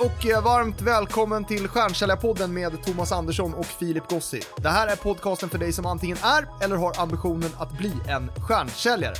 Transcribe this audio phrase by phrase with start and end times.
[0.00, 4.40] Hej och eh, varmt välkommen till Stjärnsäljarpodden med Thomas Andersson och Filip Gossi.
[4.56, 8.30] Det här är podcasten för dig som antingen är eller har ambitionen att bli en
[8.48, 9.14] stjärnsäljare.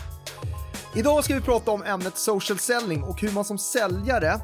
[0.94, 4.40] Idag ska vi prata om ämnet social selling och hur man som säljare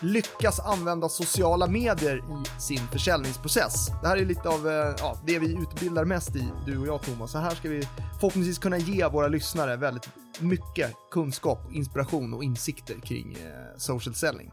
[0.00, 3.88] lyckas använda sociala medier i sin försäljningsprocess.
[4.02, 7.02] Det här är lite av eh, ja, det vi utbildar mest i, du och jag
[7.02, 7.32] Thomas.
[7.32, 7.88] Så här ska vi
[8.20, 10.08] förhoppningsvis kunna ge våra lyssnare väldigt
[10.38, 14.52] mycket kunskap, inspiration och insikter kring eh, social selling.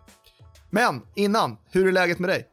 [0.69, 2.47] Men innan, hur är läget med dig?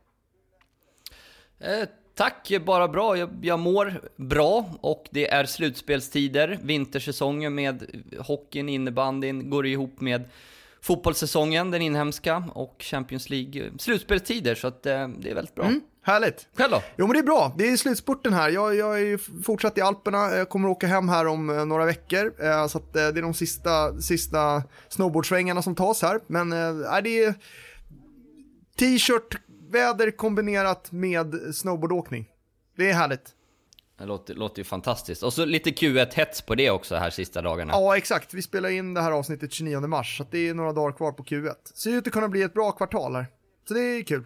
[1.60, 3.16] Eh, tack, bara bra.
[3.18, 6.58] Jag, jag mår bra och det är slutspelstider.
[6.62, 10.24] Vintersäsongen med hockeyn, innebandyn går ihop med
[10.86, 15.64] fotbollssäsongen, den inhemska, och Champions League slutspelstider, så att eh, det är väldigt bra.
[15.64, 16.48] Mm, härligt.
[16.56, 16.82] Själv då?
[16.96, 18.50] Jo men det är bra, det är slutspurten här.
[18.50, 22.32] Jag, jag är fortsatt i Alperna, jag kommer åka hem här om eh, några veckor.
[22.44, 26.20] Eh, så att, eh, det är de sista, sista snowboardsvängarna som tas här.
[26.26, 27.34] Men eh, det är
[28.78, 29.36] t-shirt,
[29.70, 32.28] väder kombinerat med snowboardåkning.
[32.76, 33.34] Det är härligt.
[33.98, 35.22] Det låter, låter ju fantastiskt.
[35.22, 37.72] Och så lite Q1-hets på det också här sista dagarna.
[37.72, 38.34] Ja, exakt.
[38.34, 41.24] Vi spelar in det här avsnittet 29 mars, så det är några dagar kvar på
[41.24, 41.54] Q1.
[41.74, 43.26] Ser ut att kunna bli ett bra kvartal här.
[43.68, 44.24] Så det är kul.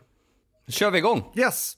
[0.67, 1.33] Då kör vi igång.
[1.37, 1.77] Yes.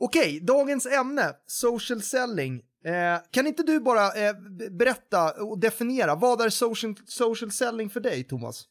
[0.00, 2.62] Okej, dagens ämne, social selling.
[2.84, 4.34] Eh, kan inte du bara eh,
[4.70, 8.64] berätta och definiera, vad är social, social selling för dig, Thomas?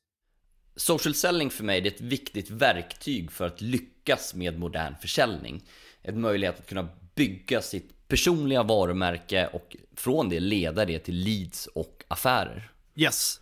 [0.82, 5.64] Social selling för mig är ett viktigt verktyg för att lyckas med modern försäljning.
[6.02, 11.68] En möjlighet att kunna bygga sitt personliga varumärke och från det leda det till leads
[11.68, 12.72] och affärer.
[12.96, 13.40] Yes.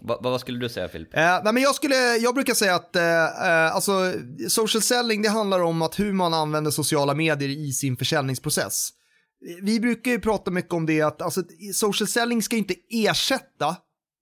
[0.00, 1.14] Va, vad skulle du säga Filip?
[1.14, 4.12] Eh, nej men jag, skulle, jag brukar säga att eh, eh, alltså,
[4.48, 8.90] social selling det handlar om att hur man använder sociala medier i sin försäljningsprocess.
[9.62, 11.42] Vi brukar ju prata mycket om det att alltså,
[11.74, 13.76] social selling ska inte ersätta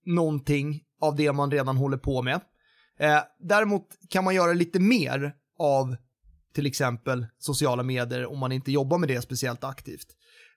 [0.06, 2.40] någonting av det man redan håller på med.
[2.98, 5.96] Eh, däremot kan man göra lite mer av
[6.54, 10.06] till exempel sociala medier om man inte jobbar med det speciellt aktivt.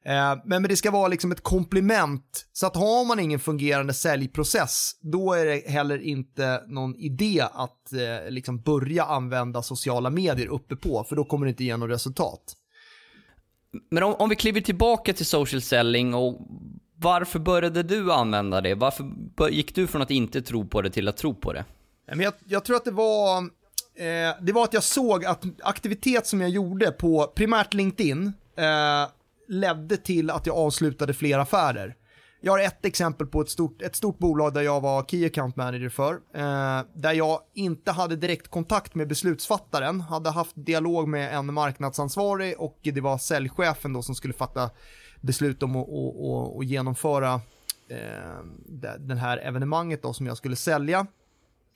[0.06, 3.94] Eh, men, men det ska vara liksom ett komplement, så att har man ingen fungerande
[3.94, 10.48] säljprocess, då är det heller inte någon idé att eh, liksom börja använda sociala medier
[10.48, 12.56] uppe på, för då kommer det inte ge något resultat.
[13.92, 16.40] Men om, om vi kliver tillbaka till social selling och
[17.06, 18.76] varför började du använda det?
[18.76, 19.06] Varför
[19.50, 21.66] gick du från att inte tro på det till att tro på det?
[22.06, 26.42] Jag, jag tror att det var, eh, det var att jag såg att aktivitet som
[26.42, 29.10] jag gjorde på primärt LinkedIn eh,
[29.48, 31.96] ledde till att jag avslutade fler affärer.
[32.42, 35.56] Jag har ett exempel på ett stort, ett stort bolag där jag var Key Account
[35.56, 41.36] Manager för, eh, där jag inte hade direkt kontakt med beslutsfattaren, hade haft dialog med
[41.36, 44.70] en marknadsansvarig och det var säljchefen då som skulle fatta
[45.22, 47.34] beslut om att, att, att genomföra
[47.90, 51.08] eh, det här evenemanget då som jag skulle sälja.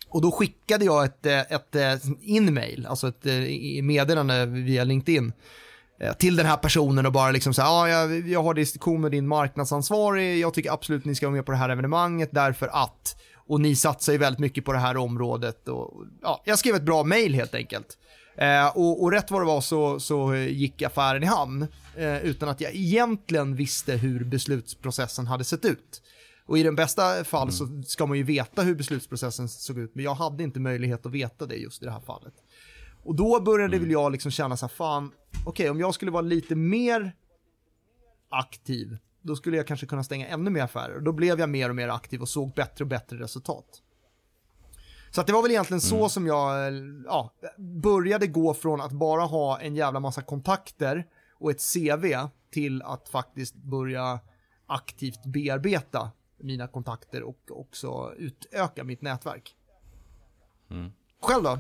[0.09, 5.33] Och då skickade jag ett, eh, ett, ett in-mail, alltså ett eh, meddelande via LinkedIn
[6.17, 9.11] till den här personen och bara liksom så här, ja, jag, jag har diskussion med
[9.11, 13.21] din marknadsansvarig, jag tycker absolut ni ska vara med på det här evenemanget därför att,
[13.35, 16.83] och ni satsar ju väldigt mycket på det här området och, ja, jag skrev ett
[16.83, 17.97] bra mail helt enkelt.
[18.39, 22.49] Eh, och, och, rätt vad det var så, så gick affären i hamn eh, utan
[22.49, 26.01] att jag egentligen visste hur beslutsprocessen hade sett ut.
[26.45, 27.51] Och i den bästa fall mm.
[27.51, 31.11] så ska man ju veta hur beslutsprocessen såg ut, men jag hade inte möjlighet att
[31.11, 32.33] veta det just i det här fallet.
[33.03, 33.87] Och då började mm.
[33.87, 37.15] väl jag liksom känna så här, fan, okej, okay, om jag skulle vara lite mer
[38.29, 40.95] aktiv, då skulle jag kanske kunna stänga ännu mer affärer.
[40.95, 43.81] Och då blev jag mer och mer aktiv och såg bättre och bättre resultat.
[45.11, 46.09] Så det var väl egentligen så mm.
[46.09, 46.73] som jag
[47.05, 51.07] ja, började gå från att bara ha en jävla massa kontakter
[51.39, 54.19] och ett CV till att faktiskt börja
[54.67, 59.55] aktivt bearbeta mina kontakter och också utöka mitt nätverk.
[60.69, 60.91] Mm.
[61.21, 61.59] Själv då?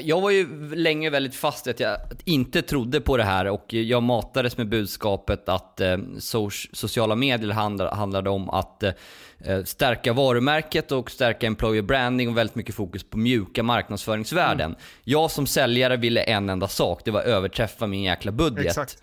[0.00, 3.74] Jag var ju länge väldigt fast i att jag inte trodde på det här och
[3.74, 7.50] jag matades med budskapet att eh, so sociala medier
[7.94, 13.18] handlade, om att eh, stärka varumärket och stärka employer branding och väldigt mycket fokus på
[13.18, 14.66] mjuka marknadsföringsvärden.
[14.66, 14.78] Mm.
[15.04, 18.66] Jag som säljare ville en enda sak, det var att överträffa min jäkla budget.
[18.66, 19.02] Exakt.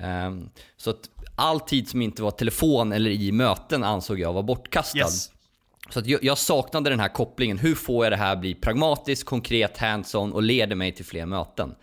[0.00, 4.42] Um, så att all tid som inte var telefon eller i möten ansåg jag var
[4.42, 4.98] bortkastad.
[4.98, 5.30] Yes.
[5.90, 7.58] Så jag, jag, saknade den här kopplingen.
[7.58, 11.74] Hur får jag det här bli pragmatiskt, konkret, hands-on och leder mig till fler möten?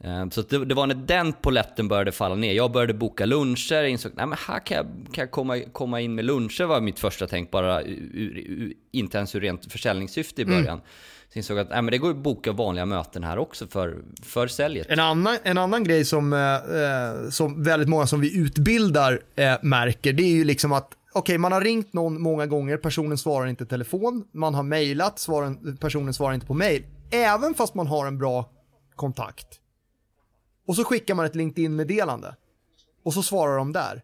[0.00, 2.52] Ehm, så det, det, var när den poletten började falla ner.
[2.52, 6.24] Jag började boka luncher, insåg att här kan jag, kan jag komma, komma in med
[6.24, 10.56] luncher var mitt första tänk, bara ur, ur, inte ens ur rent försäljningssyfte i mm.
[10.56, 10.78] början.
[10.78, 10.86] Mm.
[11.32, 14.46] Så insåg att nej, men det går att boka vanliga möten här också för, för
[14.46, 14.86] säljet.
[14.90, 20.12] En annan, en annan grej som, eh, som väldigt många som vi utbildar eh, märker,
[20.12, 23.64] det är ju liksom att okay, man har ringt någon många gånger, personen svarar inte
[23.64, 26.86] i telefon, man har mejlat, svaren, personen svarar inte på mejl.
[27.10, 28.50] Även fast man har en bra
[28.94, 29.60] kontakt.
[30.66, 32.36] Och så skickar man ett LinkedIn-meddelande.
[33.02, 34.02] Och så svarar de där.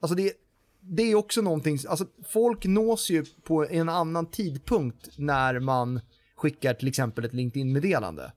[0.00, 0.32] Alltså det,
[0.80, 6.00] det är också någonting, alltså folk nås ju på en annan tidpunkt när man
[6.36, 8.32] skickar till exempel ett LinkedIn-meddelande.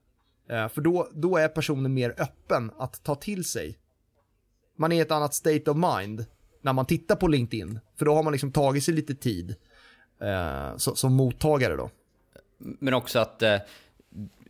[0.49, 3.77] Eh, för då, då är personen mer öppen att ta till sig.
[4.77, 6.25] Man är i ett annat state of mind
[6.65, 7.79] när man tittar på LinkedIn.
[7.97, 9.55] För då har man liksom tagit sig lite tid
[10.21, 11.89] eh, så, som mottagare då.
[12.57, 13.57] Men också att eh,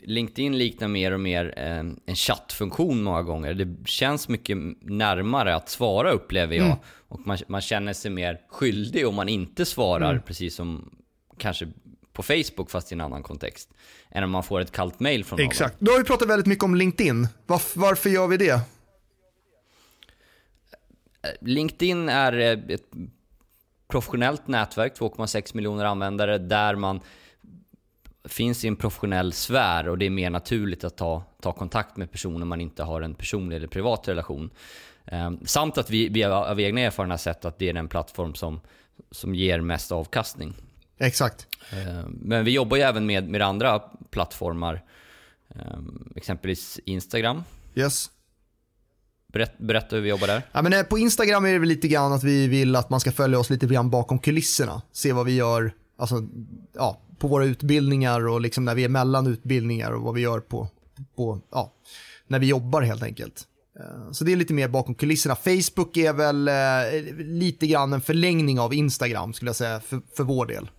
[0.02, 3.54] LinkedIn liknar mer och mer eh, en chattfunktion många gånger.
[3.54, 6.66] Det känns mycket närmare att svara upplever jag.
[6.66, 6.78] Mm.
[7.08, 10.22] Och man, man, känner sig mer skyldig om man inte svarar, mm.
[10.22, 10.96] precis som
[11.38, 11.68] kanske
[12.14, 13.70] på Facebook fast i en annan kontext.
[14.12, 15.48] Än om man får ett kallt mail från någon.
[15.48, 15.76] Exakt.
[15.80, 17.28] Då har vi pratat väldigt mycket om LinkedIn.
[17.46, 18.75] Varf varför gör vi det?
[21.42, 22.92] LinkedIn är eh, ett
[23.88, 27.02] professionellt nätverk, 2,6 miljoner användare, där man
[28.24, 32.12] finns i en professionell sfär och det är mer naturligt att ta, ta kontakt med
[32.12, 34.50] personer man inte har en personlig eller privat relation.
[35.06, 38.62] Eh, samt att vi, vi av egna erfarenheter sett att det är den plattform som,
[39.12, 40.54] som ger mest avkastning.
[40.98, 41.48] Exakt.
[41.72, 43.80] Eh, men vi jobbar ju även med, med andra
[44.10, 44.84] plattformar.
[45.50, 45.80] Eh,
[46.16, 47.44] exempelvis Instagram.
[47.76, 48.12] Yes.
[49.36, 50.42] Berätt, berätta hur vi jobbar där.
[50.52, 53.00] Ja, men eh, på Instagram är det väl lite grann att vi vill att man
[53.00, 54.82] ska följa oss lite grann bakom kulisserna.
[54.92, 56.16] Se vad vi gör alltså,
[56.74, 60.40] ja, på våra utbildningar och liksom när vi är mellan utbildningar och vad vi gör
[60.40, 60.68] på,
[61.16, 61.74] på ja,
[62.28, 63.44] när vi jobbar helt enkelt.
[64.12, 65.36] Så det är lite mer bakom kulisserna.
[65.36, 70.24] Facebook är väl eh, lite grann en förlängning av Instagram skulle jag säga för, för
[70.24, 70.70] vår del.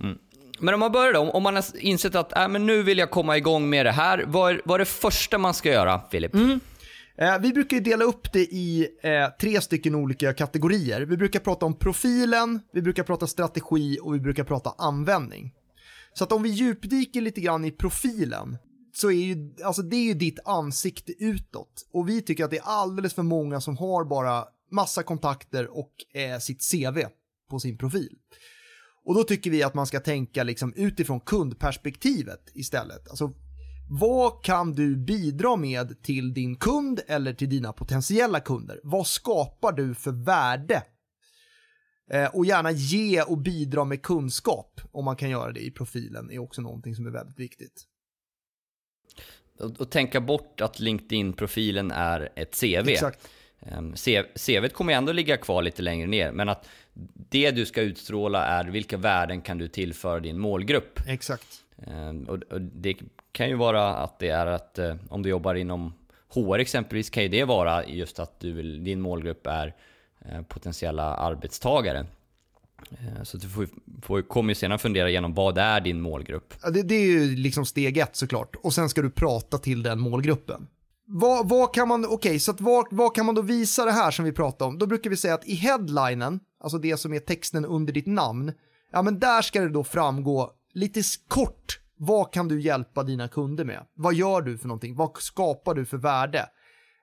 [0.00, 0.18] Mm.
[0.60, 3.10] Men om man börjar då, om man har insett att äh, men nu vill jag
[3.10, 4.24] komma igång med det här.
[4.26, 6.34] Vad är, vad är det första man ska göra, Filip?
[6.34, 6.60] Mm.
[7.20, 11.00] Eh, vi brukar ju dela upp det i eh, tre stycken olika kategorier.
[11.00, 15.54] Vi brukar prata om profilen, vi brukar prata strategi och vi brukar prata användning.
[16.14, 18.58] Så att om vi djupdyker lite grann i profilen,
[18.94, 21.88] så är ju, alltså det är ju ditt ansikte utåt.
[21.92, 25.92] Och vi tycker att det är alldeles för många som har bara massa kontakter och
[26.14, 27.04] eh, sitt CV
[27.50, 28.16] på sin profil.
[29.04, 33.08] Och då tycker vi att man ska tänka liksom utifrån kundperspektivet istället.
[33.08, 33.32] Alltså,
[33.92, 38.80] vad kan du bidra med till din kund eller till dina potentiella kunder?
[38.82, 40.82] Vad skapar du för värde?
[42.10, 46.30] Eh, och gärna ge och bidra med kunskap, om man kan göra det i profilen,
[46.30, 47.82] är också någonting som är väldigt viktigt.
[49.58, 52.88] Och, och tänka bort att LinkedIn-profilen är ett CV.
[52.88, 53.28] Exakt.
[53.60, 53.94] Um,
[54.46, 56.68] CV kommer ändå ligga kvar lite längre ner, men att
[57.14, 61.00] det du ska utstråla är vilka värden kan du tillföra din målgrupp.
[61.06, 61.64] Exakt.
[62.28, 62.96] Och, och, det
[63.32, 65.92] kan ju vara att det är att eh, om du jobbar inom
[66.34, 69.74] HR exempelvis kan ju det vara just att du vill, din målgrupp är
[70.24, 72.06] eh, potentiella arbetstagare.
[72.90, 73.68] Eh, så du får,
[74.02, 76.54] får, kommer ju senare fundera igenom vad är din målgrupp?
[76.62, 78.56] Ja, det, det är ju liksom steg ett såklart.
[78.62, 80.66] Och sen ska du prata till den målgruppen.
[81.06, 83.92] Vad, vad, kan man, okej, okay, så att vad, vad, kan man då visa det
[83.92, 84.78] här som vi pratade om?
[84.78, 88.52] Då brukar vi säga att i headlinen, alltså det som är texten under ditt namn,
[88.92, 93.64] ja men där ska det då framgå lite kort, vad kan du hjälpa dina kunder
[93.64, 93.86] med?
[93.94, 94.96] Vad gör du för någonting?
[94.96, 96.46] Vad skapar du för värde?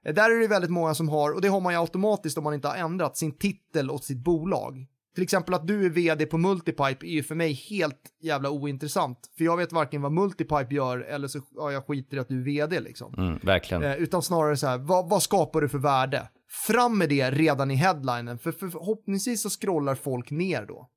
[0.06, 2.44] Eh, där är det väldigt många som har, och det har man ju automatiskt om
[2.44, 4.88] man inte har ändrat, sin titel och sitt bolag.
[5.16, 9.18] Till exempel att du är vd på Multipipe är ju för mig helt jävla ointressant.
[9.38, 12.40] För jag vet varken vad Multipipe gör eller så ja, jag skiter i att du
[12.40, 13.14] är vd liksom.
[13.18, 13.84] Mm, verkligen.
[13.84, 16.30] Eh, utan snarare så här, vad, vad, skapar du för värde?
[16.68, 20.90] Fram med det redan i headlinen, för, för förhoppningsvis så scrollar folk ner då.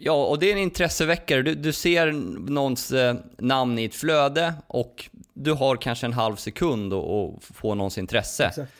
[0.00, 1.42] Ja, och det är en intresseväckare.
[1.42, 2.12] Du, du ser
[2.50, 7.74] någons eh, namn i ett flöde och du har kanske en halv sekund att få
[7.74, 8.46] någons intresse.
[8.46, 8.72] Exakt.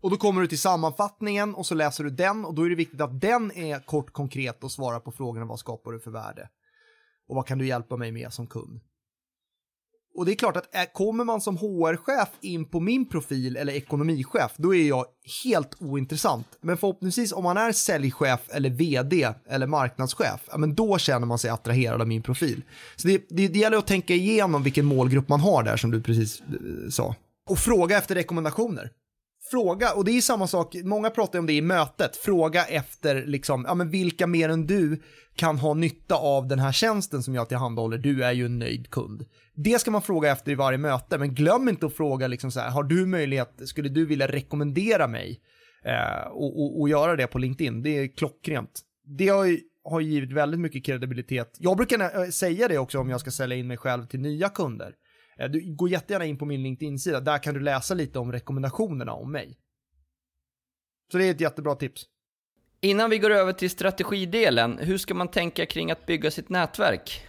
[0.00, 2.74] Och då kommer du till sammanfattningen och så läser du den och då är det
[2.74, 6.48] viktigt att den är kort konkret och svarar på frågorna vad skapar du för värde?
[7.28, 8.80] Och vad kan du hjälpa mig med som kund?
[10.14, 13.72] Och det är klart att eh, kommer man som HR-chef in på min profil eller
[13.72, 15.04] ekonomichef, då är jag
[15.44, 16.46] helt ointressant.
[16.60, 21.38] Men förhoppningsvis om man är säljchef eller vd eller marknadschef, ja, men då känner man
[21.38, 22.62] sig attraherad av min profil.
[22.96, 26.02] Så det, det, det gäller att tänka igenom vilken målgrupp man har där som du
[26.02, 27.14] precis eh, sa.
[27.46, 28.90] Och fråga efter rekommendationer
[29.54, 33.64] fråga, och det är samma sak, många pratar om det i mötet, fråga efter liksom,
[33.68, 35.02] ja men vilka mer än du
[35.36, 38.90] kan ha nytta av den här tjänsten som jag tillhandahåller, du är ju en nöjd
[38.90, 39.24] kund.
[39.54, 42.60] Det ska man fråga efter i varje möte, men glöm inte att fråga liksom så
[42.60, 45.40] här, har du möjlighet, skulle du vilja rekommendera mig
[45.84, 47.82] eh, och, och, och, göra det på LinkedIn?
[47.82, 48.80] Det är klockrent.
[49.18, 51.56] Det har ju har givit väldigt mycket kredibilitet.
[51.58, 54.94] Jag brukar säga det också om jag ska sälja in mig själv till nya kunder.
[55.38, 59.12] Eh, du går jättegärna in på min LinkedIn-sida, där kan du läsa lite om rekommendationerna
[59.12, 59.58] om mig.
[61.12, 62.06] Så det är ett jättebra tips.
[62.80, 67.22] Innan vi går över till strategidelen, hur ska man tänka kring att bygga sitt nätverk?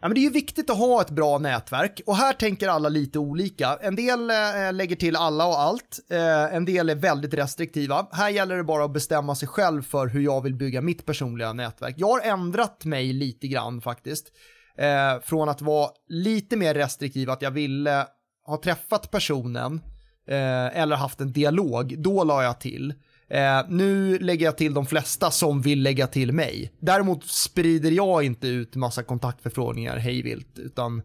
[0.00, 2.88] Ja, men det är ju viktigt att ha ett bra nätverk och här tänker alla
[2.88, 3.78] lite olika.
[3.82, 8.06] En del eh, lägger till alla och allt, eh, en del är väldigt restriktiva.
[8.12, 11.52] Här gäller det bara att bestämma sig själv för hur jag vill bygga mitt personliga
[11.52, 11.94] nätverk.
[11.98, 14.32] Jag har ändrat mig lite grann faktiskt.
[14.78, 18.06] Eh, från att vara lite mer restriktiv, att jag ville
[18.46, 19.80] ha träffat personen
[20.28, 22.94] eh, eller haft en dialog, då la jag till.
[23.30, 26.72] Eh, nu lägger jag till de flesta som vill lägga till mig.
[26.80, 31.02] Däremot sprider jag inte ut massa kontaktförfrågningar hejvilt, utan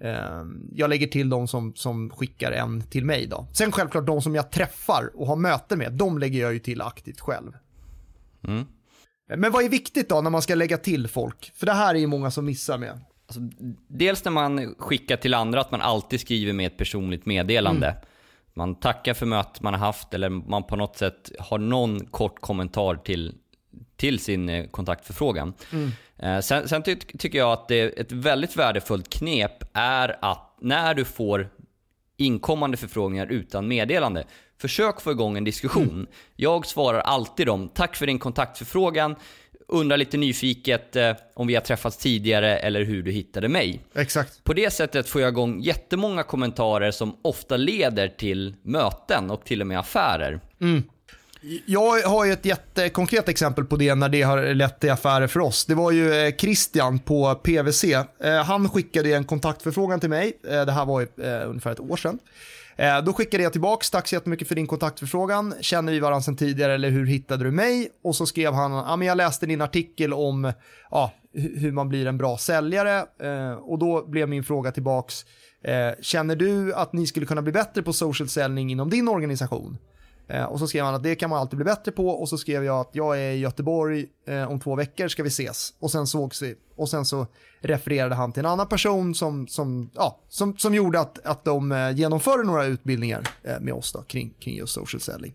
[0.00, 3.46] eh, jag lägger till de som, som skickar en till mig då.
[3.52, 6.80] Sen självklart de som jag träffar och har möten med, de lägger jag ju till
[6.80, 7.52] aktivt själv.
[8.48, 8.66] Mm.
[9.36, 11.52] Men vad är viktigt då när man ska lägga till folk?
[11.54, 13.00] För det här är ju många som missar med.
[13.30, 13.40] Alltså,
[13.88, 17.86] dels när man skickar till andra, att man alltid skriver med ett personligt meddelande.
[17.86, 18.00] Mm.
[18.54, 22.40] Man tackar för mötet man har haft eller man på något sätt har någon kort
[22.40, 23.34] kommentar till,
[23.96, 25.54] till sin eh, kontaktförfrågan.
[25.72, 25.90] Mm.
[26.16, 30.94] Eh, sen, sen ty tycker jag att det ett väldigt värdefullt knep är att när
[30.94, 31.48] du får
[32.16, 34.24] inkommande förfrågningar utan meddelande,
[34.58, 35.88] försök få igång en diskussion.
[35.88, 36.06] Mm.
[36.36, 39.16] Jag svarar alltid dem, tack för din kontaktförfrågan,
[39.70, 43.80] undrar lite nyfiket eh, om vi har träffats tidigare eller hur du hittade mig.
[43.94, 44.44] Exakt.
[44.44, 49.60] På det sättet får jag igång jättemånga kommentarer som ofta leder till möten och till
[49.60, 50.40] och med affärer.
[50.60, 50.82] Mm.
[51.66, 55.40] Jag har ju ett jättekonkret exempel på det när det har lett till affärer för
[55.40, 55.66] oss.
[55.66, 57.84] Det var ju eh, Christian på PVC.
[57.84, 58.06] Eh,
[58.44, 60.32] han skickade en kontaktförfrågan till mig.
[60.42, 61.06] Det här var ju
[61.44, 62.18] ungefär ett år sedan.
[62.80, 65.54] Eh, då skickade jag tillbaks, tack så jättemycket för din kontaktförfrågan.
[65.60, 67.90] Känner vi varandra sedan tidigare eller hur hittade du mig?
[68.04, 70.52] Och så skrev han, ja men jag läste din artikel om
[70.90, 72.98] ja, hur man blir en bra säljare.
[73.22, 75.24] Eh, och då blev min fråga tillbaks,
[75.64, 79.78] eh, känner du att ni skulle kunna bli bättre på social säljning inom din organisation?
[80.30, 82.38] Eh, och så skrev han att det kan man alltid bli bättre på och så
[82.38, 85.74] skrev jag att jag är i Göteborg eh, om två veckor ska vi ses.
[85.80, 86.54] Och sen sågs vi.
[86.76, 87.26] Och sen så
[87.60, 91.72] refererade han till en annan person som, som, ja, som, som gjorde att, att de
[91.72, 95.34] eh, genomförde några utbildningar eh, med oss då, kring, kring just social selling.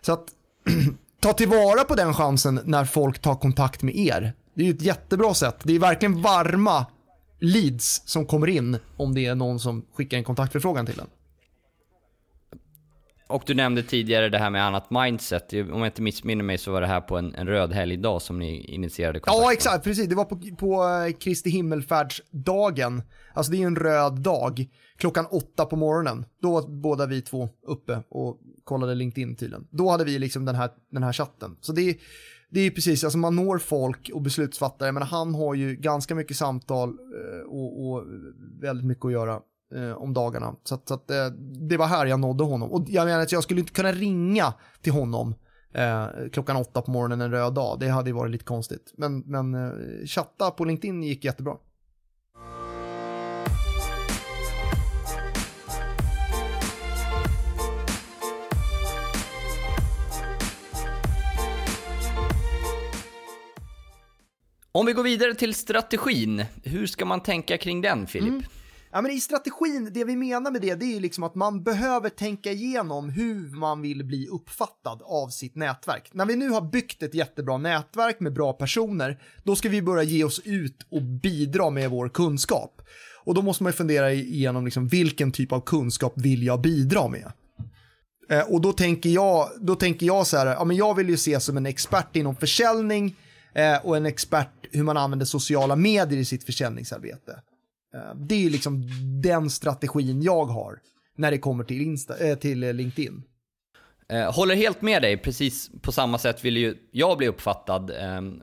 [0.00, 0.24] Så att
[1.20, 4.32] ta tillvara på den chansen när folk tar kontakt med er.
[4.54, 5.56] Det är ju ett jättebra sätt.
[5.62, 6.86] Det är verkligen varma
[7.40, 11.06] leads som kommer in om det är någon som skickar en kontaktförfrågan till en.
[13.28, 15.52] Och du nämnde tidigare det här med annat mindset.
[15.52, 18.38] Om jag inte missminner mig så var det här på en, en röd helgdag som
[18.38, 19.44] ni initierade kontakten.
[19.44, 19.84] Ja, exakt.
[19.84, 20.08] Precis.
[20.08, 23.02] Det var på, på eh, Kristi himmelfärdsdagen.
[23.34, 24.66] Alltså det är ju en röd dag.
[24.96, 26.24] Klockan åtta på morgonen.
[26.42, 29.66] Då var båda vi två uppe och kollade LinkedIn tydligen.
[29.70, 31.56] Då hade vi liksom den här, den här chatten.
[31.60, 31.96] Så det är,
[32.50, 36.36] det är precis, alltså man når folk och beslutsfattare, men han har ju ganska mycket
[36.36, 38.04] samtal eh, och, och
[38.60, 39.40] väldigt mycket att göra
[39.74, 40.54] eh, om dagarna.
[40.64, 41.26] Så, att, så att, eh,
[41.68, 42.72] det var här jag nådde honom.
[42.72, 45.34] Och jag menar att jag skulle inte kunna ringa till honom
[45.74, 47.80] eh, klockan åtta på morgonen en röd dag.
[47.80, 48.92] Det hade ju varit lite konstigt.
[48.96, 51.56] Men, men eh, chatta på LinkedIn gick jättebra.
[64.72, 68.28] Om vi går vidare till strategin, hur ska man tänka kring den Filip?
[68.28, 68.42] Mm.
[68.92, 72.08] Ja, men I strategin, det vi menar med det, det är liksom att man behöver
[72.08, 76.10] tänka igenom hur man vill bli uppfattad av sitt nätverk.
[76.12, 80.02] När vi nu har byggt ett jättebra nätverk med bra personer, då ska vi börja
[80.02, 82.82] ge oss ut och bidra med vår kunskap.
[83.24, 87.32] Och då måste man fundera igenom liksom, vilken typ av kunskap vill jag bidra med?
[88.30, 91.16] Eh, och då tänker jag, då tänker jag så här, ja, men jag vill ju
[91.16, 93.16] se som en expert inom försäljning
[93.54, 97.40] eh, och en expert hur man använder sociala medier i sitt försäljningsarbete.
[97.94, 98.82] Eh, det är liksom
[99.22, 100.80] den strategin jag har
[101.16, 103.22] när det kommer till, Insta, äh, till LinkedIn.
[104.32, 107.92] Håller helt med dig, precis på samma sätt vill ju jag bli uppfattad.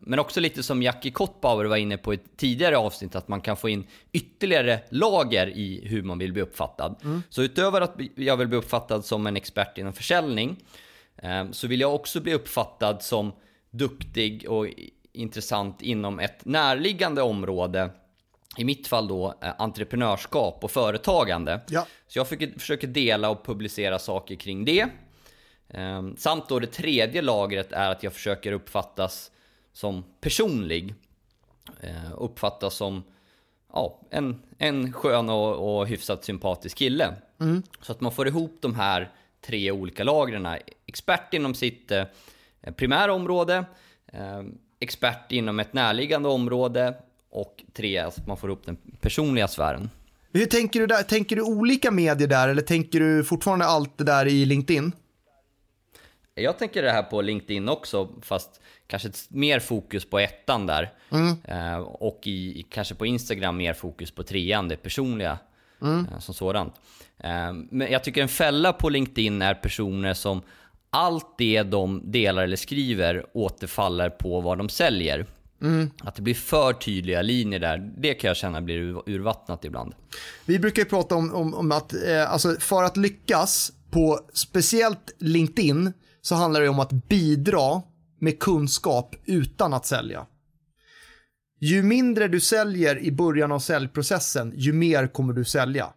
[0.01, 3.41] Men också lite som Jackie Kottbauer var inne på i ett tidigare avsnitt, att man
[3.41, 6.95] kan få in ytterligare lager i hur man vill bli uppfattad.
[7.03, 7.23] Mm.
[7.29, 10.63] Så utöver att jag vill bli uppfattad som en expert inom försäljning,
[11.51, 13.31] så vill jag också bli uppfattad som
[13.71, 14.67] duktig och
[15.13, 17.89] intressant inom ett närliggande område
[18.57, 21.61] i mitt fall då eh, entreprenörskap och företagande.
[21.69, 21.87] Ja.
[22.07, 24.87] Så jag försöker dela och publicera saker kring det.
[25.69, 29.31] Ehm, samt då det tredje lagret är att jag försöker uppfattas
[29.73, 30.95] som personlig.
[31.81, 33.03] Ehm, uppfattas som
[33.73, 37.13] ja, en, en skön och, och hyfsat sympatisk kille.
[37.39, 37.63] Mm.
[37.81, 40.47] Så att man får ihop de här tre olika lagren.
[40.85, 42.05] Expert inom sitt eh,
[42.75, 43.65] primära område,
[44.07, 44.43] eh,
[44.79, 46.93] expert inom ett närliggande område
[47.35, 49.89] och tre, att man får upp den personliga sfären.
[50.33, 51.03] Hur tänker du där?
[51.03, 54.91] Tänker du olika medier där eller tänker du fortfarande allt det där i LinkedIn?
[56.35, 60.93] Jag tänker det här på LinkedIn också, fast kanske mer fokus på ettan där.
[61.09, 61.35] Mm.
[61.43, 65.37] Eh, och i, kanske på Instagram mer fokus på trean, det personliga
[65.81, 66.07] mm.
[66.11, 66.73] eh, som sådant.
[67.17, 70.41] Eh, men jag tycker en fälla på LinkedIn är personer som
[70.89, 75.25] allt det de delar eller skriver återfaller på vad de säljer.
[75.61, 75.89] Mm.
[75.99, 79.93] Att det blir för tydliga linjer där, det kan jag känna blir urvattnat ibland.
[80.45, 85.15] Vi brukar ju prata om, om, om att, eh, alltså för att lyckas på speciellt
[85.19, 87.81] LinkedIn så handlar det om att bidra
[88.19, 90.27] med kunskap utan att sälja.
[91.59, 95.93] Ju mindre du säljer i början av säljprocessen, ju mer kommer du sälja.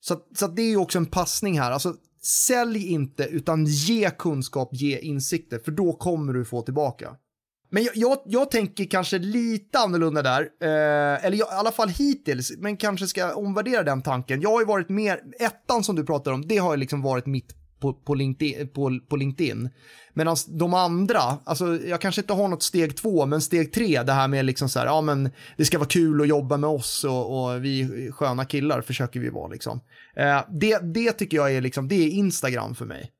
[0.00, 1.70] Så, så det är ju också en passning här.
[1.70, 7.16] Alltså, sälj inte, utan ge kunskap, ge insikter, för då kommer du få tillbaka.
[7.70, 11.88] Men jag, jag, jag, tänker kanske lite annorlunda där, eh, eller jag, i alla fall
[11.88, 14.40] hittills, men kanske ska omvärdera den tanken.
[14.40, 17.26] Jag har ju varit mer, ettan som du pratar om, det har ju liksom varit
[17.26, 19.70] mitt på, på, LinkedIn, på, på LinkedIn.
[20.14, 24.12] Medan de andra, alltså jag kanske inte har något steg två, men steg tre, det
[24.12, 27.04] här med liksom så här, ja men det ska vara kul att jobba med oss
[27.04, 29.80] och, och vi sköna killar försöker vi vara liksom.
[30.16, 33.12] Eh, det, det tycker jag är liksom, det är Instagram för mig.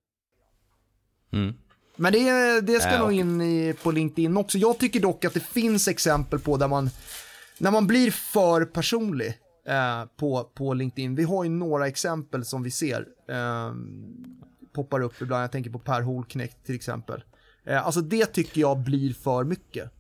[1.33, 1.55] Mm.
[1.97, 4.59] Men det, det ska äh, nog in i, på LinkedIn också.
[4.59, 6.91] Jag tycker dock att det finns exempel på där man,
[7.59, 9.39] när man blir för personlig
[9.69, 11.15] eh, på, på LinkedIn.
[11.15, 13.75] Vi har ju några exempel som vi ser eh,
[14.75, 15.43] poppar upp ibland.
[15.43, 17.25] Jag tänker på Per Holknekt till exempel.
[17.67, 19.93] Eh, alltså det tycker jag blir för mycket.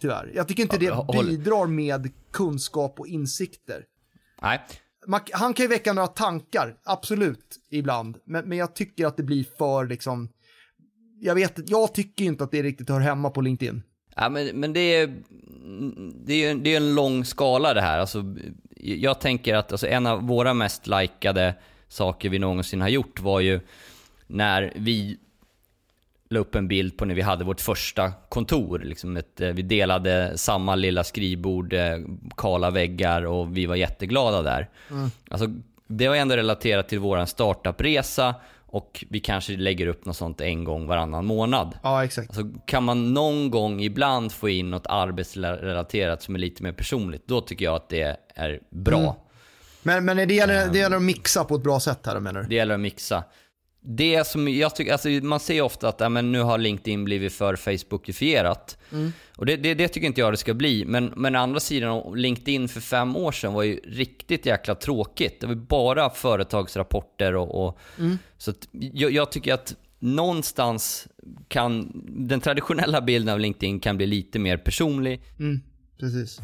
[0.00, 0.32] Tyvärr.
[0.34, 3.84] Jag tycker inte det bidrar med kunskap och insikter.
[4.42, 4.60] Nej.
[5.06, 8.18] Man, han kan ju väcka några tankar, absolut, ibland.
[8.24, 10.28] Men, men jag tycker att det blir för liksom
[11.20, 13.82] jag vet jag tycker inte att det riktigt hör hemma på LinkedIn.
[14.16, 15.14] Ja, men, men det är
[16.24, 17.98] det är, det är en lång skala det här.
[17.98, 18.24] Alltså,
[18.80, 21.54] jag tänker att alltså, en av våra mest likade
[21.88, 23.60] saker vi någonsin har gjort var ju
[24.26, 25.18] när vi
[26.30, 28.78] la upp en bild på när vi hade vårt första kontor.
[28.78, 31.98] Liksom ett, eh, vi delade samma lilla skrivbord, eh,
[32.36, 34.68] kala väggar och vi var jätteglada där.
[34.90, 35.10] Mm.
[35.30, 35.46] Alltså,
[35.90, 38.34] det var ändå relaterat till vår startupresa
[38.66, 41.78] och vi kanske lägger upp något sånt en gång varannan månad.
[41.82, 42.28] Ja, exakt.
[42.28, 47.22] Alltså, kan man någon gång ibland få in något arbetsrelaterat som är lite mer personligt,
[47.26, 49.00] då tycker jag att det är bra.
[49.00, 49.14] Mm.
[49.82, 52.48] Men, men det, gäller, det gäller att mixa på ett bra sätt här menar du?
[52.48, 53.24] Det gäller att mixa.
[53.82, 57.32] Det som jag tycker, alltså man ser ofta att ja, men nu har LinkedIn blivit
[57.32, 58.78] för Facebookifierat.
[58.92, 59.12] Mm.
[59.36, 60.84] Och det, det, det, tycker inte jag det ska bli.
[60.84, 65.40] Men, men å andra sidan, LinkedIn för fem år sedan var ju riktigt jäkla tråkigt.
[65.40, 67.66] Det var bara företagsrapporter och...
[67.66, 68.18] och mm.
[68.38, 71.08] Så jag, jag, tycker att någonstans
[71.48, 75.20] kan den traditionella bilden av LinkedIn kan bli lite mer personlig.
[75.38, 75.60] Mm,
[75.98, 76.40] precis.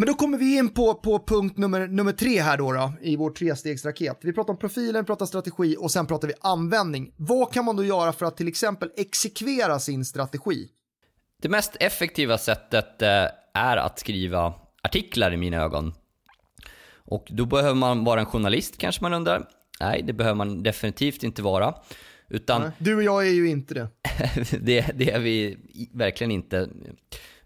[0.00, 3.16] Men då kommer vi in på, på punkt nummer, nummer tre här då, då i
[3.16, 4.18] vår trestegsraket.
[4.22, 7.12] Vi pratar om profilen, pratar strategi och sen pratar vi användning.
[7.16, 10.68] Vad kan man då göra för att till exempel exekvera sin strategi?
[11.42, 15.92] Det mest effektiva sättet eh, är att skriva artiklar i mina ögon.
[16.92, 19.48] Och då behöver man vara en journalist kanske man undrar.
[19.80, 21.74] Nej, det behöver man definitivt inte vara.
[22.28, 23.88] Utan, du och jag är ju inte det.
[24.60, 25.58] det, det är vi
[25.92, 26.68] verkligen inte.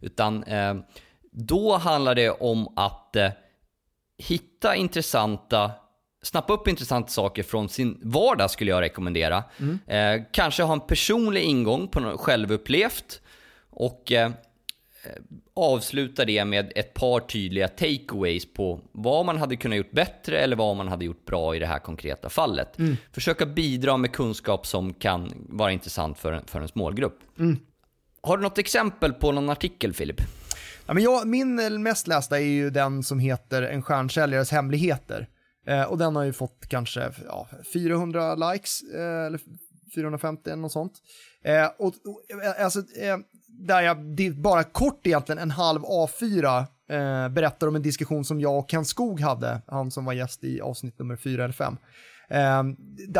[0.00, 0.74] Utan eh,
[1.34, 3.30] då handlar det om att eh,
[4.18, 5.70] hitta intressanta,
[6.22, 9.44] snappa upp intressanta saker från sin vardag skulle jag rekommendera.
[9.58, 9.78] Mm.
[9.86, 13.20] Eh, kanske ha en personlig ingång på något självupplevt
[13.70, 14.30] och eh,
[15.54, 20.56] avsluta det med ett par tydliga takeaways på vad man hade kunnat gjort bättre eller
[20.56, 22.78] vad man hade gjort bra i det här konkreta fallet.
[22.78, 22.96] Mm.
[23.12, 27.18] Försöka bidra med kunskap som kan vara intressant för en, för en målgrupp.
[27.38, 27.58] Mm.
[28.20, 30.20] Har du något exempel på någon artikel, Filip?
[30.86, 35.28] Ja, men jag, min mest lästa är ju den som heter En stjärnsäljares hemligheter.
[35.66, 39.40] Eh, och den har ju fått kanske ja, 400 likes, eh, eller
[39.94, 40.92] 450 eller något sånt.
[41.44, 42.20] Eh, och, och,
[42.58, 43.16] alltså, eh,
[43.48, 48.24] där jag, det är bara kort egentligen, en halv A4, eh, berättar om en diskussion
[48.24, 51.54] som jag och Ken Skog hade, han som var gäst i avsnitt nummer 4 eller
[51.54, 51.76] 5.
[52.28, 52.62] Eh,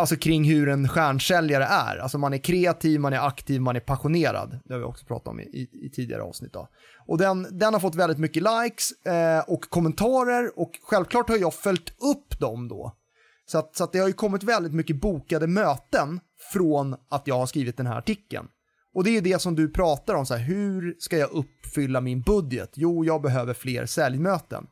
[0.01, 1.97] alltså kring hur en stjärnsäljare är.
[1.97, 4.61] Alltså man är kreativ, man är aktiv, man är passionerad.
[4.65, 6.53] Det har vi också pratat om i, i, i tidigare avsnitt.
[6.53, 6.69] Då.
[7.07, 11.55] Och den, den har fått väldigt mycket likes eh, och kommentarer och självklart har jag
[11.55, 12.93] följt upp dem då.
[13.47, 16.21] Så, att, så att det har ju kommit väldigt mycket bokade möten
[16.53, 18.49] från att jag har skrivit den här artikeln.
[18.95, 22.23] Och det är det som du pratar om, så här, hur ska jag uppfylla min
[22.23, 22.71] budget?
[22.75, 24.67] Jo, jag behöver fler säljmöten.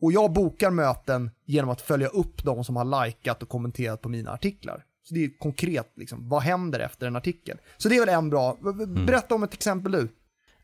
[0.00, 4.08] Och jag bokar möten genom att följa upp de som har likat och kommenterat på
[4.08, 4.84] mina artiklar.
[5.04, 7.58] Så det är konkret, liksom, vad händer efter en artikel?
[7.76, 8.56] Så det är väl en bra,
[9.06, 10.08] berätta om ett exempel du.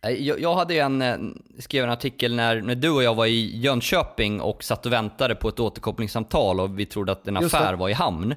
[0.03, 1.17] Eh, jag, hade ju en, eh,
[1.59, 5.35] skrev en artikel när, när du och jag var i Jönköping och satt och väntade
[5.35, 8.35] på ett återkopplingssamtal och vi trodde att en affär var i hamn.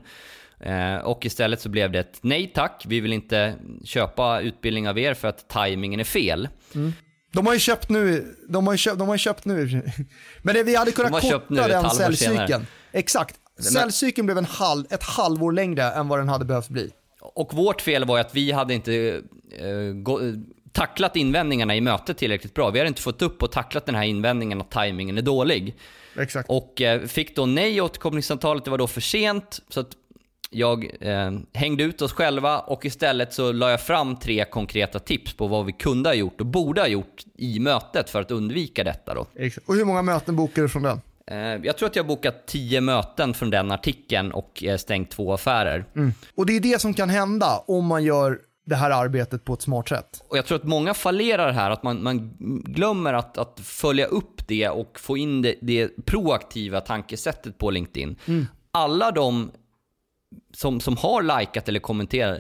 [0.64, 5.00] Eh, och istället så blev det ett nej tack, vi vill inte köpa utbildning av
[5.00, 6.50] er för att tajmingen är fel.
[6.76, 6.94] Mm.
[7.34, 9.84] De har ju köpt nu, de har ju köpt, de har köpt nu.
[10.42, 12.68] Men det, vi hade kunnat korta den säljcykeln.
[12.92, 13.36] Exakt.
[13.60, 16.92] Säljcykeln blev en halv, ett halvår längre än vad den hade behövt bli.
[17.22, 19.22] Och vårt fel var ju att vi hade inte
[19.62, 20.20] uh, gå,
[20.72, 22.70] tacklat invändningarna i mötet tillräckligt bra.
[22.70, 25.76] Vi hade inte fått upp och tacklat den här invändningen att tajmingen är dålig.
[26.18, 26.50] Exakt.
[26.50, 29.60] Och uh, fick då nej i återkopplingssamtalet, det var då för sent.
[29.70, 29.96] Så att
[30.52, 35.34] jag eh, hängde ut oss själva och istället så la jag fram tre konkreta tips
[35.34, 38.84] på vad vi kunde ha gjort och borde ha gjort i mötet för att undvika
[38.84, 39.14] detta.
[39.14, 39.28] Då.
[39.36, 39.70] Exakt.
[39.70, 41.02] Och hur många möten bokade du från den?
[41.28, 45.34] Eh, jag tror att jag bokat tio möten från den artikeln och eh, stängt två
[45.34, 45.86] affärer.
[45.96, 46.14] Mm.
[46.36, 49.62] Och det är det som kan hända om man gör det här arbetet på ett
[49.62, 50.24] smart sätt.
[50.28, 52.34] Och Jag tror att många fallerar här, att man, man
[52.66, 58.16] glömmer att, att följa upp det och få in det, det proaktiva tankesättet på LinkedIn.
[58.28, 58.48] Mm.
[58.72, 59.52] Alla de
[60.54, 62.40] som, som har likat eller kommenterat,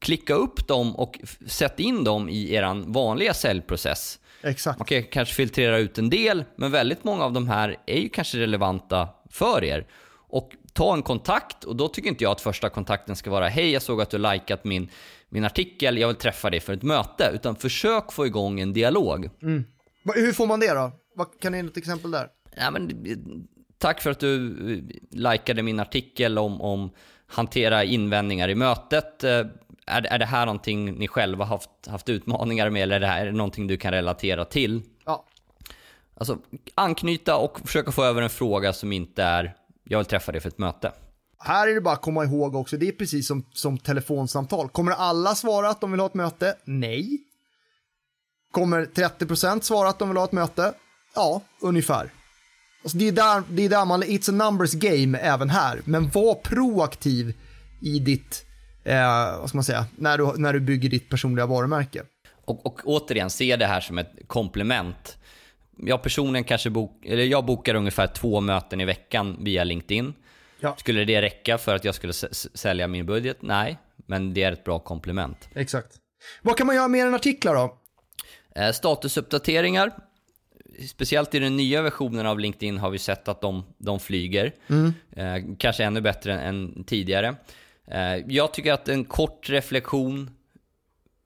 [0.00, 4.20] klicka upp dem och sätt in dem i er vanliga säljprocess.
[4.42, 4.78] Exakt.
[4.78, 8.08] Man kan kanske filtrera ut en del, men väldigt många av de här är ju
[8.08, 9.86] kanske relevanta för er.
[10.12, 13.70] Och ta en kontakt och då tycker inte jag att första kontakten ska vara hej
[13.70, 14.88] jag såg att du likat min,
[15.28, 17.30] min artikel, jag vill träffa dig för ett möte.
[17.34, 19.30] Utan försök få igång en dialog.
[19.42, 19.64] Mm.
[20.14, 20.92] Hur får man det då?
[21.40, 22.28] Kan du ge något exempel där?
[22.56, 23.04] Ja, men,
[23.78, 24.56] tack för att du
[25.10, 26.90] likade min artikel om, om
[27.30, 29.24] hantera invändningar i mötet.
[29.24, 29.46] Eh,
[29.86, 33.20] är, är det här någonting ni själva haft, haft utmaningar med eller är det, här,
[33.20, 34.82] är det någonting du kan relatera till?
[35.04, 35.24] Ja.
[36.14, 36.38] Alltså
[36.74, 40.48] anknyta och försöka få över en fråga som inte är jag vill träffa dig för
[40.48, 40.92] ett möte.
[41.38, 44.68] Här är det bara att komma ihåg också, det är precis som, som telefonsamtal.
[44.68, 46.54] Kommer alla svara att de vill ha ett möte?
[46.64, 47.18] Nej.
[48.50, 50.74] Kommer 30% svara att de vill ha ett möte?
[51.14, 52.10] Ja, ungefär.
[52.82, 55.80] Alltså det, är där, det är där man, it's a numbers game även här.
[55.84, 57.34] Men var proaktiv
[57.80, 58.46] i ditt,
[58.84, 62.02] eh, vad ska man säga, när du, när du bygger ditt personliga varumärke.
[62.44, 65.16] Och, och återigen, se det här som ett komplement.
[65.76, 70.14] Jag personligen kanske bok, eller jag bokar ungefär två möten i veckan via LinkedIn.
[70.60, 70.76] Ja.
[70.78, 73.36] Skulle det räcka för att jag skulle sälja min budget?
[73.40, 75.48] Nej, men det är ett bra komplement.
[75.54, 75.96] Exakt.
[76.42, 77.78] Vad kan man göra mer än artiklar då?
[78.54, 79.90] Eh, statusuppdateringar
[80.88, 84.54] speciellt i den nya versionen av LinkedIn har vi sett att de, de flyger.
[84.68, 84.92] Mm.
[85.12, 87.34] Eh, kanske ännu bättre än tidigare.
[87.90, 90.30] Eh, jag tycker att en kort reflektion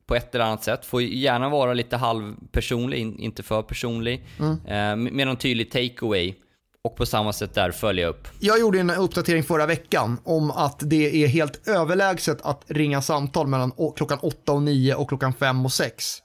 [0.06, 4.26] på ett eller annat sätt får gärna vara lite halvpersonlig, inte för personlig.
[4.38, 4.52] Mm.
[4.66, 6.34] Eh, med någon tydlig takeaway.
[6.84, 8.28] Och på samma sätt där följa upp.
[8.40, 13.46] Jag gjorde en uppdatering förra veckan om att det är helt överlägset att ringa samtal
[13.46, 16.18] mellan klockan 8 och 9 och klockan 5 och 6.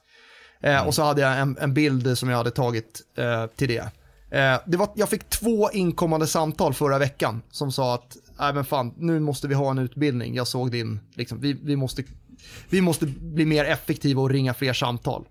[0.62, 0.86] Eh, mm.
[0.86, 3.90] Och så hade jag en, en, bild som jag hade tagit eh, till det.
[4.38, 8.64] Eh, det var, jag fick två inkommande samtal förra veckan som sa att nej men
[8.64, 10.34] fan, nu måste vi ha en utbildning.
[10.34, 12.04] Jag såg din, liksom, vi, vi, måste,
[12.68, 15.24] vi måste bli mer effektiva och ringa fler samtal.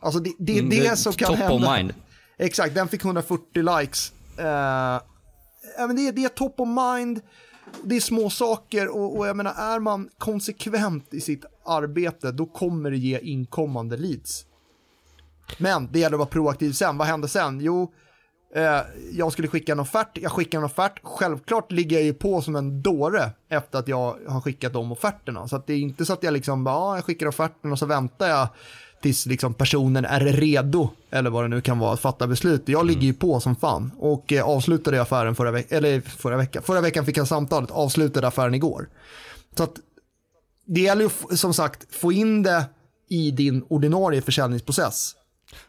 [0.00, 1.54] Alltså det, det är mm, det, det som kan top hända.
[1.54, 1.94] Of mind.
[2.38, 4.12] Exakt, den fick 140 likes.
[4.38, 7.20] Uh, men det, det är top of mind,
[7.82, 12.46] det är små saker och, och jag menar är man konsekvent i sitt arbete då
[12.46, 14.44] kommer det ge inkommande leads.
[15.58, 16.98] Men det gäller att vara proaktiv sen.
[16.98, 17.60] Vad hände sen?
[17.60, 17.92] Jo,
[18.54, 18.80] eh,
[19.12, 21.00] jag skulle skicka en offert, jag skickar en offert.
[21.02, 25.48] Självklart ligger jag ju på som en dåre efter att jag har skickat de offerterna.
[25.48, 27.86] Så att det är inte så att jag liksom, ja, jag skickar offerten och så
[27.86, 28.48] väntar jag
[29.00, 32.68] tills liksom personen är redo, eller vad det nu kan vara, att fatta beslut.
[32.68, 36.62] Jag ligger ju på som fan och eh, avslutade affären förra veckan, eller förra veckan,
[36.62, 38.88] förra veckan fick jag samtalet, avslutade affären igår.
[39.56, 39.80] Så att
[40.64, 42.64] det gäller ju som sagt få in det
[43.08, 45.14] i din ordinarie försäljningsprocess.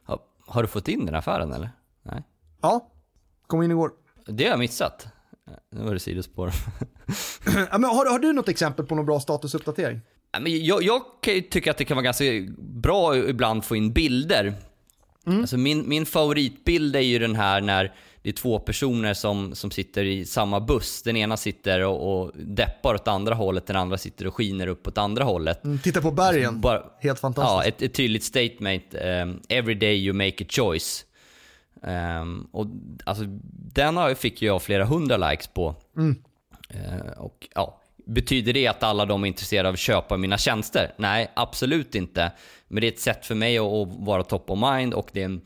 [0.03, 1.69] Har, har du fått in den affären eller?
[2.03, 2.23] Nej.
[2.61, 2.91] Ja,
[3.47, 3.91] kom in igår.
[4.25, 5.07] Det har jag missat.
[5.71, 6.51] Nu var det sidospår.
[7.71, 10.01] ja, men har, har, du något exempel på någon bra statusuppdatering?
[10.31, 11.01] Jag, jag
[11.49, 12.23] tycka att det kan vara ganska
[12.57, 14.53] bra ibland att få in bilder.
[15.27, 15.41] Mm.
[15.41, 19.71] Alltså min, min favoritbild är ju den här när det är två personer som, som
[19.71, 21.03] sitter i samma buss.
[21.03, 24.87] Den ena sitter och, och deppar åt andra hållet, den andra sitter och skiner upp
[24.87, 25.63] åt andra hållet.
[25.63, 26.45] Mm, titta på bergen.
[26.45, 27.51] Alltså, bara, Helt fantastiskt.
[27.51, 28.83] Ja, ett, ett tydligt statement.
[28.93, 31.05] Um, every day you make a choice.
[31.81, 32.65] Um, och
[33.03, 33.23] alltså,
[33.73, 35.75] den fick jag flera hundra likes på.
[35.97, 36.15] Mm.
[36.75, 40.93] Uh, och ja, Betyder det att alla de är intresserade av att köpa mina tjänster?
[40.97, 42.31] Nej, absolut inte.
[42.67, 45.25] Men det är ett sätt för mig att vara top of mind och det är
[45.25, 45.41] en,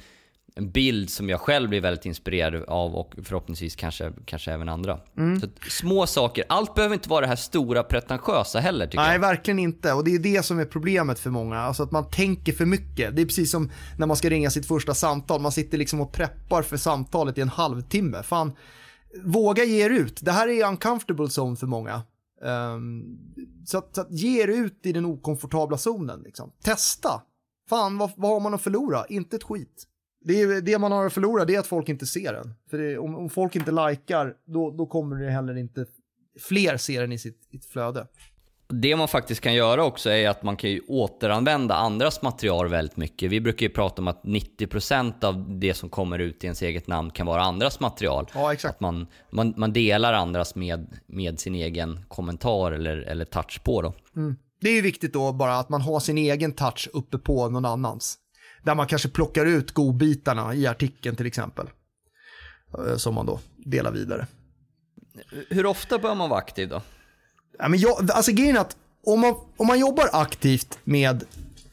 [0.55, 4.99] en bild som jag själv blir väldigt inspirerad av och förhoppningsvis kanske, kanske även andra.
[5.17, 5.41] Mm.
[5.41, 9.19] Så små saker, allt behöver inte vara det här stora pretentiösa heller tycker Nej, jag.
[9.19, 9.93] Verkligen inte.
[9.93, 11.59] Och det är det som är problemet för många.
[11.59, 13.15] Alltså att man tänker för mycket.
[13.15, 15.41] Det är precis som när man ska ringa sitt första samtal.
[15.41, 18.23] Man sitter liksom och preppar för samtalet i en halvtimme.
[18.23, 18.51] Fan,
[19.23, 20.19] våga ge er ut.
[20.21, 22.01] Det här är uncomfortable zone för många.
[22.43, 23.17] Um,
[23.65, 26.21] så, att, så att ge er ut i den okomfortabla zonen.
[26.21, 26.51] Liksom.
[26.63, 27.21] Testa.
[27.69, 29.05] Fan, vad, vad har man att förlora?
[29.09, 29.87] Inte ett skit.
[30.25, 32.53] Det, är, det man har att förlora det är att folk inte ser den.
[32.69, 35.85] För det, om, om, folk inte likar, då, då kommer det heller inte
[36.39, 38.07] fler se den i sitt, i sitt flöde.
[38.81, 42.97] Det man faktiskt kan göra också är att man kan ju återanvända andras material väldigt
[42.97, 43.31] mycket.
[43.31, 46.87] Vi brukar ju prata om att 90% av det som kommer ut i ens eget
[46.87, 48.27] namn kan vara andras material.
[48.33, 48.75] Ja, exakt.
[48.75, 53.81] Att man, man, man delar andras med, med sin egen kommentar eller, eller touch på.
[53.81, 53.93] Då.
[54.15, 54.35] Mm.
[54.61, 57.65] Det är ju viktigt då bara att man har sin egen touch uppe på någon
[57.65, 58.17] annans.
[58.63, 61.67] Där man kanske plockar ut godbitarna i artikeln till exempel.
[62.77, 64.27] Eh, som man då delar vidare.
[65.49, 66.81] Hur ofta bör man vara aktiv då?
[67.59, 71.23] Ja, men jag, alltså grejen är att om man, om man jobbar aktivt med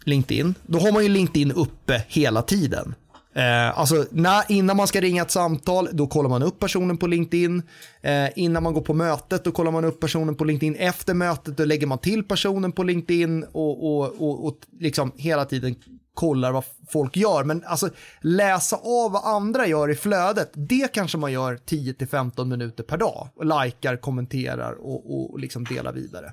[0.04, 2.94] LinkedIn, då har man ju LinkedIn uppe hela tiden.
[3.34, 7.06] Eh, alltså när, innan man ska ringa ett samtal, då kollar man upp personen på
[7.06, 7.62] LinkedIn.
[8.02, 10.76] Eh, innan man går på mötet, då kollar man upp personen på LinkedIn.
[10.76, 15.44] Efter mötet, då lägger man till personen på LinkedIn och, och, och, och liksom hela
[15.44, 15.74] tiden
[16.14, 17.44] kollar vad folk gör.
[17.44, 22.84] Men alltså läsa av vad andra gör i flödet, det kanske man gör 10-15 minuter
[22.84, 23.28] per dag.
[23.34, 26.32] Och likar, kommenterar och, och, liksom delar vidare.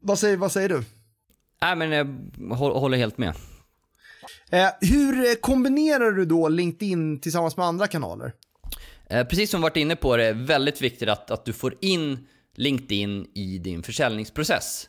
[0.00, 0.82] Vad säger, vad säger du?
[1.62, 1.92] Nej, men
[2.50, 3.34] jag håller helt med.
[4.50, 8.32] Eh, hur kombinerar du då LinkedIn tillsammans med andra kanaler?
[9.06, 11.74] Eh, precis som vi varit inne på det är väldigt viktigt att, att du får
[11.80, 14.88] in LinkedIn i din försäljningsprocess.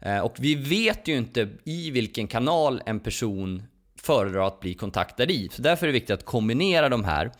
[0.00, 3.62] Eh, och vi vet ju inte i vilken kanal en person
[3.96, 5.48] föredrar att bli kontaktad i.
[5.52, 7.32] Så därför är det viktigt att kombinera de här.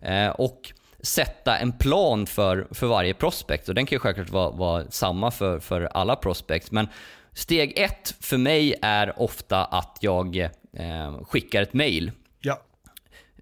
[0.00, 3.68] Eh, och sätta en plan för, för varje prospect.
[3.68, 6.72] Och den kan ju självklart vara, vara samma för, för alla prospects.
[6.72, 6.88] Men
[7.32, 10.36] steg ett för mig är ofta att jag
[10.72, 12.12] eh, skickar ett mail.
[12.40, 12.62] Ja.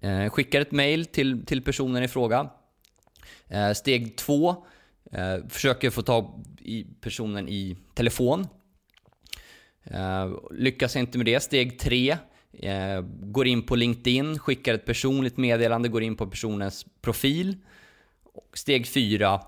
[0.01, 2.49] Eh, skickar ett mail till, till personen i fråga.
[3.47, 4.65] Eh, steg två,
[5.11, 8.47] eh, försöker få tag i personen i telefon.
[9.87, 11.39] Uh, lyckas inte med det.
[11.39, 12.17] Steg tre,
[12.63, 17.57] uh, går in på LinkedIn, skickar ett personligt meddelande, går in på personens profil.
[18.53, 19.41] Steg fyra,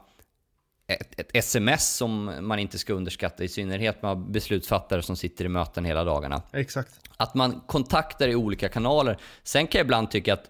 [0.87, 5.49] ett, ett, sms som man inte ska underskatta, i synnerhet med beslutsfattare som sitter i
[5.49, 6.41] möten hela dagarna.
[6.53, 6.99] Exakt.
[7.17, 9.17] Att man kontaktar i olika kanaler.
[9.43, 10.49] Sen kan jag ibland tycka att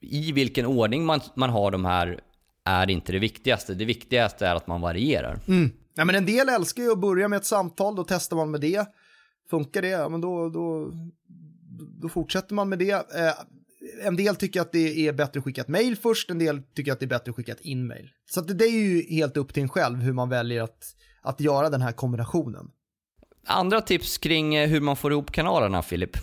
[0.00, 2.20] i vilken ordning man, man har de här
[2.64, 3.74] är inte det viktigaste.
[3.74, 5.38] Det viktigaste är att man varierar.
[5.48, 5.70] Mm.
[5.94, 8.60] Ja, men en del älskar ju att börja med ett samtal, då testar man med
[8.60, 8.86] det.
[9.52, 10.92] Funkar det, ja, men då, då,
[12.02, 12.92] då fortsätter man med det.
[12.92, 13.32] Eh,
[14.06, 16.92] en del tycker att det är bättre att skicka ett mail först, en del tycker
[16.92, 18.10] att det är bättre att skicka ett inmail.
[18.30, 20.84] Så det, det är ju helt upp till en själv hur man väljer att,
[21.22, 22.70] att göra den här kombinationen.
[23.46, 26.16] Andra tips kring eh, hur man får ihop kanalerna, Filip?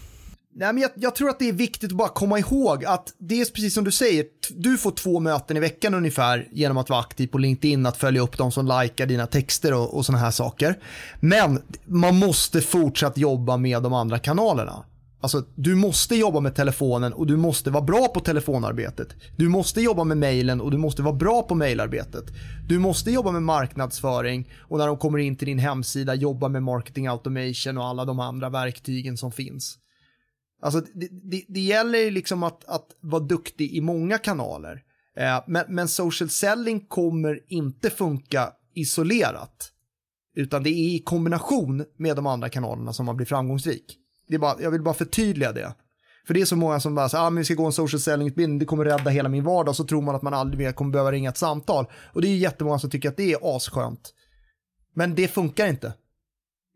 [0.56, 3.42] Nej, men jag, jag, tror att det är viktigt att bara komma ihåg att det
[3.42, 7.00] är precis som du säger, du får två möten i veckan ungefär genom att vara
[7.00, 10.32] aktiv på LinkedIn, att följa upp de som likar dina texter och, och sådana här
[10.32, 10.80] saker.
[11.20, 14.86] Men man måste fortsatt jobba med de andra kanalerna.
[15.22, 19.16] Alltså, du måste jobba med telefonen och du måste vara bra på telefonarbetet.
[19.38, 22.26] Du måste jobba med mejlen och du måste vara bra på mejlarbetet.
[22.68, 26.64] Du måste jobba med marknadsföring och när de kommer in till din hemsida jobba med
[26.64, 29.78] marketing automation och alla de andra verktygen som finns.
[30.62, 34.84] Alltså det, det, det gäller liksom att, att vara duktig i många kanaler.
[35.18, 39.72] Eh, men, men social selling kommer inte funka isolerat.
[40.36, 43.98] Utan det är i kombination med de andra kanalerna som man blir framgångsrik.
[44.28, 45.76] Det är bara, jag vill bara förtydliga det.
[46.28, 48.00] För det är så många som bara säger, ah, men vi ska gå en social
[48.00, 50.92] selling-utbildning, det kommer rädda hela min vardag, så tror man att man aldrig mer kommer
[50.92, 51.86] behöva ringa ett samtal.
[52.14, 54.14] Och det är jättemånga som tycker att det är asskönt.
[54.94, 55.94] Men det funkar inte.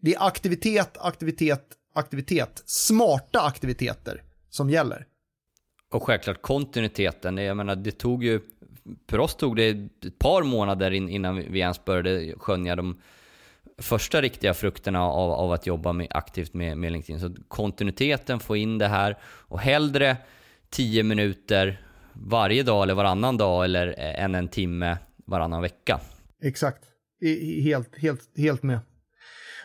[0.01, 5.07] Det är aktivitet, aktivitet, aktivitet, smarta aktiviteter som gäller.
[5.91, 7.37] Och självklart kontinuiteten.
[7.37, 8.41] Jag menar, det tog ju,
[9.09, 13.01] för oss tog det ett par månader innan vi ens började skönja de
[13.77, 17.19] första riktiga frukterna av, av att jobba med, aktivt med, med LinkedIn.
[17.19, 20.17] Så kontinuiteten, få in det här och hellre
[20.69, 21.81] 10 minuter
[22.13, 25.99] varje dag eller varannan dag eller en en timme varannan vecka.
[26.43, 26.83] Exakt.
[27.63, 28.79] Helt, helt, helt med.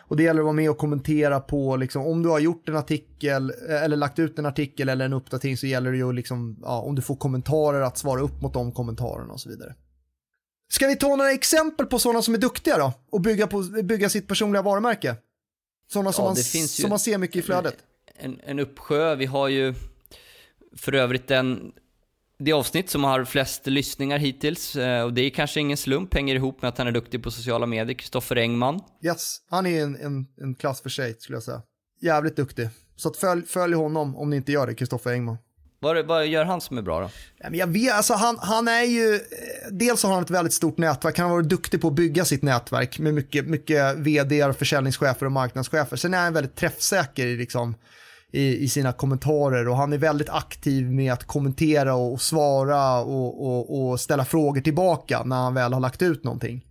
[0.09, 2.75] Och det gäller att vara med och kommentera på, liksom, om du har gjort en
[2.75, 6.59] artikel eh, eller lagt ut en artikel eller en uppdatering så gäller det ju liksom,
[6.61, 9.75] ja, om du får kommentarer att svara upp mot de kommentarerna och så vidare.
[10.71, 12.93] Ska vi ta några exempel på sådana som är duktiga då?
[13.11, 15.15] Och bygga, på, bygga sitt personliga varumärke?
[15.91, 17.75] Sådana som, ja, man, som man ser mycket i flödet.
[18.15, 19.73] En, en uppsjö, vi har ju
[20.75, 21.71] för övrigt den,
[22.39, 24.75] det avsnitt som har flest lyssningar hittills.
[24.75, 27.31] Eh, och det är kanske ingen slump, hänger ihop med att han är duktig på
[27.31, 28.79] sociala medier, Kristoffer Engman.
[29.03, 31.61] Yes, han är en, en, en klass för sig skulle jag säga.
[32.01, 32.69] Jävligt duktig.
[32.95, 35.37] Så att följ, följ honom om ni inte gör det, Kristoffer Engman.
[35.81, 37.09] Vad, vad gör han som är bra då?
[37.57, 39.19] Jag vet, alltså han, han är ju, eh,
[39.71, 42.41] dels har han ett väldigt stort nätverk, han har varit duktig på att bygga sitt
[42.41, 45.97] nätverk med mycket, mycket vd, försäljningschefer och marknadschefer.
[45.97, 47.75] Sen är han väldigt träffsäker i, liksom,
[48.31, 53.01] i, i sina kommentarer och han är väldigt aktiv med att kommentera och, och svara
[53.01, 56.65] och, och, och, ställa frågor tillbaka när han väl har lagt ut någonting.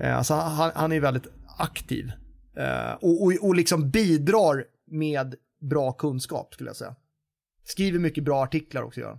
[0.00, 1.26] Eh, alltså han, han är väldigt
[1.58, 2.12] aktiv
[2.56, 6.94] eh, och, och, och liksom bidrar med bra kunskap skulle jag säga.
[7.64, 9.18] Skriver mycket bra artiklar också gör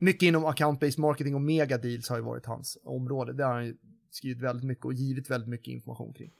[0.00, 3.32] Mycket inom account-based marketing och megadeals har ju varit hans område.
[3.32, 3.76] Där har han ju
[4.10, 6.30] skrivit väldigt mycket och givit väldigt mycket information kring.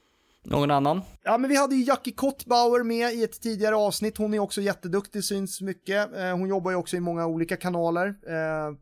[0.45, 1.03] Någon annan?
[1.25, 4.19] Ja, men vi hade ju Jackie Kottbauer med i ett tidigare avsnitt.
[4.19, 6.17] Hon är också jätteduktig, syns mycket.
[6.17, 8.15] Eh, hon jobbar ju också i många olika kanaler.
[8.29, 8.73] Eh, eh,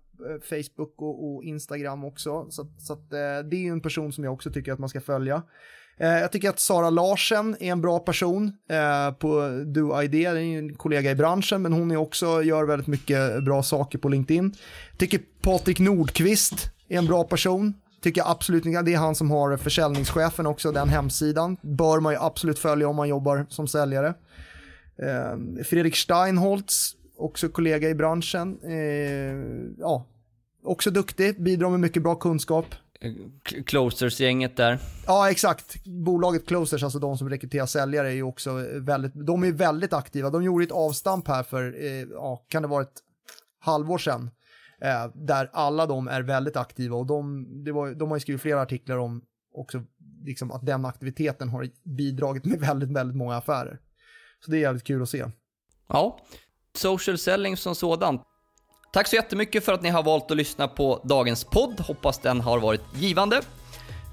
[0.42, 2.46] Facebook och, och, Instagram också.
[2.50, 4.88] Så, så att, eh, det är ju en person som jag också tycker att man
[4.88, 5.42] ska följa.
[5.98, 10.36] Eh, jag tycker att Sara Larsen är en bra person eh, på DoID, det är
[10.36, 14.54] en kollega i branschen, men hon är också, gör väldigt mycket bra saker på LinkedIn.
[14.90, 17.74] Jag tycker Patrik Nordqvist är en bra person.
[18.00, 21.56] Tycker jag absolut inte, det är han som har försäljningschefen också, den hemsidan.
[21.62, 24.14] Bör man ju absolut följa om man jobbar som säljare.
[25.02, 28.58] Eh, Fredrik Steinholtz, också kollega i branschen.
[29.78, 30.06] ja,
[30.64, 32.66] också duktig, bidrar med mycket bra kunskap.
[33.66, 34.78] Closers-gänget där.
[35.06, 35.84] Ja, exakt.
[35.84, 40.30] Bolaget Closers, alltså de som rekryterar säljare, är ju också väldigt, de är väldigt aktiva.
[40.30, 43.02] De gjorde ett avstamp här för, eh, ja, kan det vara ett
[43.60, 44.30] halvår sedan,
[44.80, 48.42] eh, där alla de är väldigt aktiva och de, det var, de har ju skrivit
[48.42, 49.22] flera artiklar om
[49.54, 49.82] också
[50.24, 53.80] liksom att den aktiviteten har bidragit med väldigt, väldigt många affärer.
[54.44, 55.24] Så det är jävligt kul att se.
[55.88, 56.20] Ja,
[56.74, 58.22] social selling som sådant.
[58.92, 61.80] Tack så jättemycket för att ni har valt att lyssna på dagens podd.
[61.80, 63.42] Hoppas den har varit givande.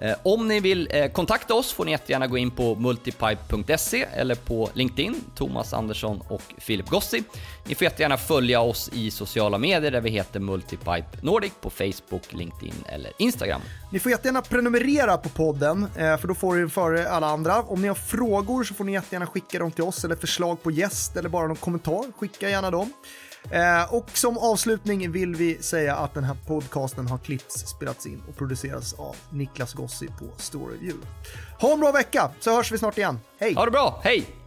[0.04, 4.36] Eh, om ni vill eh, kontakta oss får ni jättegärna gå in på multipipe.se eller
[4.36, 7.24] på LinkedIn, Thomas Andersson och Filip Gossi.
[7.66, 12.34] Ni får jättegärna följa oss i sociala medier där vi heter Multipipe Nordic på Facebook,
[12.34, 13.62] LinkedIn eller Instagram.
[13.92, 17.62] Ni får jättegärna prenumerera på podden, eh, för då får ni före alla andra.
[17.62, 20.72] Om ni har frågor så får ni jättegärna skicka dem till oss eller förslag på
[20.72, 22.94] gäst eller bara någon kommentar, skicka gärna dem.
[23.52, 28.24] Eh, och som avslutning vill vi säga att den här podcasten har klippts, spelats in
[28.30, 31.08] och producerats av Niklas Gossi på Storyview.
[31.60, 33.20] Ha en bra vecka så hörs vi snart igen.
[33.40, 33.54] Hej!
[33.54, 34.43] Ha det bra, hej!